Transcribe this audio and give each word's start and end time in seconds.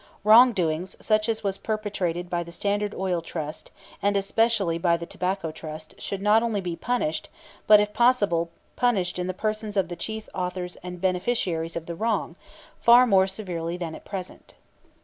Wrongdoing 0.23 0.87
such 0.87 1.29
as 1.29 1.43
was 1.43 1.59
perpetrated 1.59 2.27
by 2.27 2.41
the 2.41 2.51
Standard 2.51 2.95
Oil 2.95 3.21
Trust, 3.21 3.69
and 4.01 4.17
especially 4.17 4.79
by 4.79 4.97
the 4.97 5.05
Tobacco 5.05 5.51
Trust, 5.51 5.93
should 6.01 6.23
not 6.23 6.41
only 6.41 6.59
be 6.59 6.75
punished, 6.75 7.29
but 7.67 7.79
if 7.79 7.93
possible 7.93 8.49
punished 8.75 9.19
in 9.19 9.27
the 9.27 9.33
persons 9.35 9.77
of 9.77 9.89
the 9.89 9.95
chief 9.95 10.27
authors 10.33 10.75
and 10.77 10.99
beneficiaries 10.99 11.75
of 11.75 11.85
the 11.85 11.93
wrong, 11.93 12.35
far 12.81 13.05
more 13.05 13.27
severely 13.27 13.77
than 13.77 13.93
at 13.93 14.03
present. 14.03 14.55